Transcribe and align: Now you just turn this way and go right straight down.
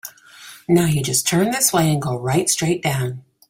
Now 0.67 0.85
you 0.85 1.03
just 1.03 1.27
turn 1.27 1.51
this 1.51 1.71
way 1.71 1.91
and 1.91 2.01
go 2.01 2.17
right 2.17 2.49
straight 2.49 2.81
down. 2.81 3.23